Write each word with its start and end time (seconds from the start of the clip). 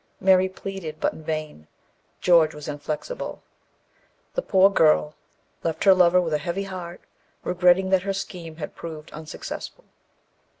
Mary 0.19 0.49
pleaded, 0.49 0.99
but 0.99 1.13
in 1.13 1.21
vain. 1.23 1.67
George 2.21 2.55
was 2.55 2.67
inflexible. 2.67 3.43
The 4.33 4.41
poor 4.41 4.67
girl 4.71 5.13
left 5.61 5.83
her 5.83 5.93
lover 5.93 6.19
with 6.19 6.33
a 6.33 6.39
heavy 6.39 6.63
heart, 6.63 7.01
regretting 7.43 7.91
that 7.91 8.01
her 8.01 8.13
scheme 8.13 8.55
had 8.55 8.73
proved 8.73 9.11
unsuccessful. 9.11 9.83